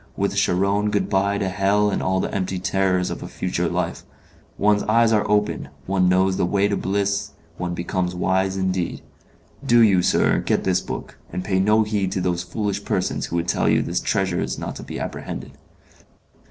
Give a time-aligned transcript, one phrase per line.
[0.17, 4.03] With Charron good bye to hell and all the empty terrors of a future life;
[4.57, 9.03] one's eyes are opened, one knows the way to bliss, one becomes wise indeed.
[9.63, 13.35] Do you, sir, get this book, and pay no heed to those foolish persons who
[13.35, 15.51] would tell you this treasure is not to be approached."